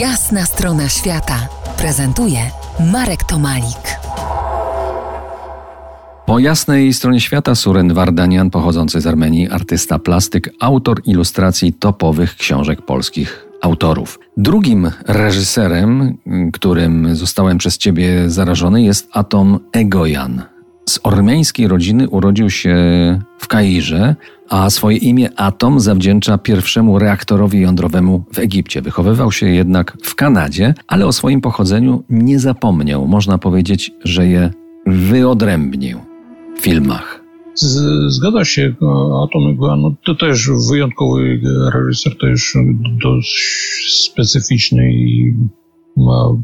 Jasna 0.00 0.44
strona 0.46 0.88
świata 0.88 1.48
prezentuje 1.78 2.38
Marek 2.92 3.24
Tomalik. 3.24 3.98
Po 6.26 6.38
jasnej 6.38 6.92
stronie 6.92 7.20
świata 7.20 7.54
Suren 7.54 7.94
Wardanian, 7.94 8.50
pochodzący 8.50 9.00
z 9.00 9.06
Armenii, 9.06 9.50
artysta 9.50 9.98
plastyk, 9.98 10.50
autor 10.60 11.00
ilustracji 11.04 11.72
topowych 11.72 12.36
książek 12.36 12.82
polskich 12.82 13.46
autorów. 13.62 14.18
Drugim 14.36 14.90
reżyserem, 15.06 16.18
którym 16.52 17.16
zostałem 17.16 17.58
przez 17.58 17.78
ciebie 17.78 18.30
zarażony, 18.30 18.82
jest 18.82 19.08
Atom 19.12 19.58
Egojan. 19.72 20.42
Z 20.88 21.00
ormeńskiej 21.02 21.68
rodziny 21.68 22.08
urodził 22.08 22.50
się 22.50 22.76
w 23.46 23.48
Kairze, 23.48 24.16
a 24.48 24.70
swoje 24.70 24.96
imię 24.96 25.28
Atom 25.36 25.80
zawdzięcza 25.80 26.38
pierwszemu 26.38 26.98
reaktorowi 26.98 27.60
jądrowemu 27.60 28.24
w 28.34 28.38
Egipcie. 28.38 28.82
Wychowywał 28.82 29.32
się 29.32 29.46
jednak 29.46 29.96
w 30.02 30.14
Kanadzie, 30.14 30.74
ale 30.88 31.06
o 31.06 31.12
swoim 31.12 31.40
pochodzeniu 31.40 32.04
nie 32.10 32.38
zapomniał. 32.38 33.06
Można 33.06 33.38
powiedzieć, 33.38 33.90
że 34.04 34.26
je 34.26 34.50
wyodrębnił 34.86 35.98
w 36.58 36.60
filmach. 36.60 37.22
Zgadza 38.08 38.44
się, 38.44 38.74
Atom 39.24 39.56
no, 39.58 39.94
to 40.04 40.14
też 40.14 40.50
wyjątkowy 40.70 41.40
reżyser, 41.74 42.18
też 42.18 42.54
dość 43.02 43.36
specyficzny 44.04 44.92
i 44.92 45.34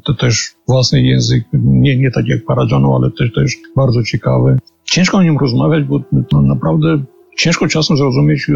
to 0.05 0.15
też 0.15 0.55
własny 0.69 1.03
język, 1.03 1.45
nie, 1.53 1.97
nie 1.97 2.11
tak 2.11 2.29
jak 2.29 2.45
Paradziano, 2.45 2.97
ale 2.97 3.11
też, 3.11 3.33
też 3.33 3.57
bardzo 3.77 4.03
ciekawy. 4.03 4.59
Ciężko 4.85 5.19
o 5.19 5.23
nim 5.23 5.39
rozmawiać, 5.39 5.85
bo 5.85 6.01
no, 6.33 6.43
naprawdę 6.43 7.03
ciężko 7.37 7.69
czasem 7.69 7.97
zrozumieć, 7.97 8.51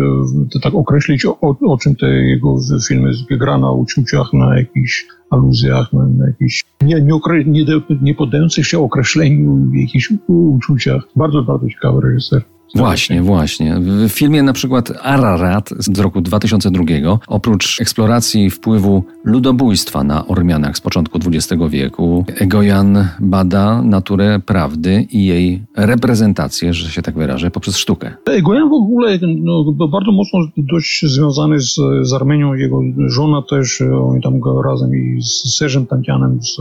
e, 0.56 0.60
tak 0.60 0.74
określić, 0.74 1.26
o, 1.26 1.38
o 1.40 1.78
czym 1.78 1.96
te 1.96 2.06
jego 2.06 2.56
filmy 2.88 3.12
gra 3.30 3.58
na 3.58 3.72
uczuciach, 3.72 4.32
na 4.32 4.58
jakichś 4.58 5.06
aluzjach, 5.30 5.92
na, 5.92 6.06
na 6.06 6.26
jakichś 6.26 6.64
nie, 6.82 7.00
nie, 7.00 7.20
nie, 7.46 7.64
nie 8.02 8.14
poddających 8.14 8.66
się 8.66 8.78
określeniu 8.78 9.70
jakichś 9.74 10.12
uczuciach. 10.26 11.02
Bardzo, 11.16 11.42
bardzo 11.42 11.68
ciekawy 11.68 12.00
reżyser. 12.00 12.42
Właśnie, 12.76 13.22
właśnie. 13.22 13.76
W 13.80 14.08
filmie 14.08 14.42
na 14.42 14.52
przykład 14.52 14.92
Ararat 15.02 15.70
z 15.78 15.98
roku 15.98 16.20
2002 16.20 16.84
oprócz 17.26 17.80
eksploracji 17.80 18.50
wpływu 18.50 19.04
ludobójstwa 19.24 20.04
na 20.04 20.26
Ormianach 20.26 20.76
z 20.76 20.80
początku 20.80 21.18
XX 21.18 21.62
wieku, 21.70 22.24
Egojan 22.40 23.08
bada 23.20 23.82
naturę 23.82 24.40
prawdy 24.46 25.06
i 25.10 25.26
jej 25.26 25.62
reprezentację, 25.76 26.74
że 26.74 26.90
się 26.90 27.02
tak 27.02 27.14
wyrażę, 27.14 27.50
poprzez 27.50 27.76
sztukę. 27.76 28.14
Egojan 28.26 28.68
w 28.68 28.72
ogóle 28.72 29.18
no, 29.22 29.64
bardzo 29.92 30.12
mocno 30.12 30.38
dość 30.56 31.04
związany 31.06 31.60
z, 31.60 31.74
z 32.02 32.12
Armenią. 32.12 32.54
Jego 32.54 32.80
żona 33.06 33.42
też, 33.42 33.82
oni 34.02 34.22
tam 34.22 34.40
razem 34.64 34.90
i 34.96 35.22
z 35.22 35.56
Serzem 35.56 35.86
Tantianem 35.86 36.38
z, 36.42 36.56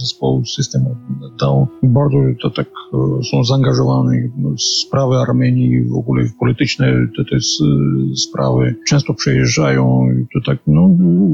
zespołu 0.00 0.44
Systemu 0.44 0.96
Down. 1.40 1.66
Bardzo 1.82 2.16
to 2.42 2.50
tak 2.50 2.66
e, 2.66 3.24
są 3.24 3.44
zaangażowani 3.44 4.18
w 4.56 4.62
sprawy 4.62 5.16
Armenii 5.16 5.55
Armenii, 5.56 5.84
w 5.84 5.94
ogóle 5.94 6.24
w 6.24 6.36
polityczne 6.36 7.08
te, 7.16 7.24
te 7.24 7.36
sprawy 8.16 8.74
często 8.88 9.14
przejeżdżają 9.14 10.06
i 10.20 10.26
to 10.34 10.50
tak, 10.50 10.58
no, 10.66 10.82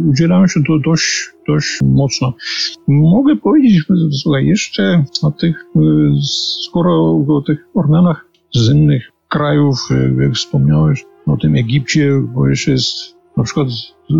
udzielają 0.09 0.47
się 0.47 0.61
to 0.67 0.79
dość, 0.79 1.31
dość 1.49 1.79
mocno. 1.83 2.35
Mogę 2.89 3.37
powiedzieć, 3.37 3.85
słuchaj, 4.23 4.47
jeszcze 4.47 5.05
o 5.23 5.31
tych, 5.31 5.67
skoro 6.69 7.25
o 7.29 7.43
tych 7.47 7.69
Ormianach 7.75 8.29
z 8.55 8.71
innych 8.71 9.13
krajów, 9.29 9.79
jak 10.21 10.33
wspomniałeś, 10.33 11.05
o 11.27 11.37
tym 11.37 11.57
Egipcie, 11.57 12.23
bo 12.35 12.49
jeszcze 12.49 12.71
jest 12.71 13.17
na 13.37 13.45
przykład 13.45 13.69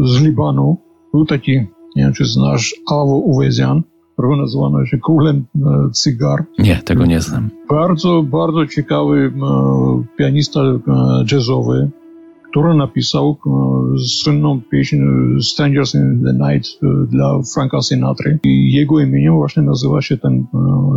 z 0.05 0.23
Libanu, 0.23 0.77
był 1.13 1.25
taki, 1.25 1.53
nie 1.97 2.03
wiem 2.03 2.13
czy 2.13 2.25
znasz, 2.25 2.75
Awo 2.91 3.17
Uwezian, 3.17 3.83
nazywano 4.19 4.87
się 4.87 4.99
królem 4.99 5.45
e, 5.57 5.91
cygar. 5.93 6.45
Nie, 6.59 6.77
tego 6.77 7.07
nie 7.07 7.21
znam. 7.21 7.51
Bardzo, 7.69 8.23
bardzo 8.23 8.67
ciekawy 8.67 9.33
e, 9.43 10.03
pianista 10.17 10.61
e, 10.61 10.79
jazzowy, 11.33 11.91
który 12.51 12.75
napisał 12.75 13.37
słynną 14.07 14.61
pieśń 14.71 14.97
Strangers 15.41 15.95
in 15.95 16.25
the 16.25 16.33
Night 16.33 16.69
dla 17.11 17.41
Franka 17.55 17.83
Sinatra. 17.83 18.33
I 18.45 18.73
jego 18.73 19.01
imieniem 19.01 19.35
właśnie 19.35 19.63
nazywa 19.63 20.03
się 20.03 20.17
ten 20.17 20.47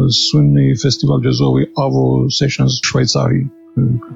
słynny 0.09 0.74
festiwal 0.84 1.22
jazzowy 1.22 1.68
AWO 1.78 2.28
Sessions 2.31 2.81
w 2.84 2.88
Szwajcarii 2.88 3.48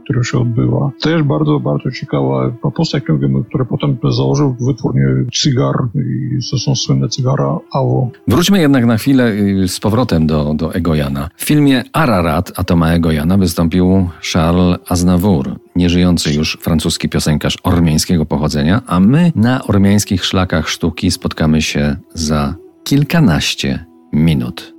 która 0.03 0.23
się 0.23 0.39
odbyła. 0.39 0.91
Też 1.01 1.23
bardzo, 1.23 1.59
bardzo 1.59 1.91
ciekawa 1.91 2.51
postać, 2.75 3.03
która 3.49 3.65
potem 3.65 3.97
założył 4.11 4.55
wytwórnię 4.67 5.05
cygar 5.33 5.75
i 5.95 6.37
to 6.51 6.57
są 6.57 6.75
słynne 6.75 7.09
cygara 7.09 7.59
AWO. 7.73 8.09
Wróćmy 8.27 8.59
jednak 8.59 8.85
na 8.85 8.97
chwilę 8.97 9.31
y, 9.31 9.67
z 9.67 9.79
powrotem 9.79 10.27
do, 10.27 10.53
do 10.53 10.73
Egojana. 10.73 11.29
W 11.35 11.43
filmie 11.43 11.83
Ararat 11.93 12.59
Atoma 12.59 12.93
Egojana 12.93 13.37
wystąpił 13.37 14.09
Charles 14.33 14.79
Aznavour, 14.89 15.55
nieżyjący 15.75 16.33
już 16.33 16.57
francuski 16.61 17.09
piosenkarz 17.09 17.57
ormiańskiego 17.63 18.25
pochodzenia, 18.25 18.81
a 18.87 18.99
my 18.99 19.31
na 19.35 19.63
ormiańskich 19.67 20.25
szlakach 20.25 20.69
sztuki 20.69 21.11
spotkamy 21.11 21.61
się 21.61 21.95
za 22.13 22.55
kilkanaście 22.83 23.85
minut. 24.13 24.78